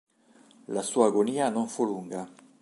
La 0.67 0.81
sua 0.81 1.05
agonia 1.09 1.51
non 1.51 1.67
fu 1.67 1.85
lunga. 1.85 2.27